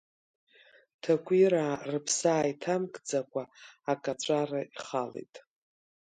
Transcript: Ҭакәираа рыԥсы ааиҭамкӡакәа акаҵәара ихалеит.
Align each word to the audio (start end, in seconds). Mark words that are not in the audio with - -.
Ҭакәираа 1.01 1.73
рыԥсы 1.91 2.25
ааиҭамкӡакәа 2.33 3.43
акаҵәара 3.93 4.61
ихалеит. 4.73 5.35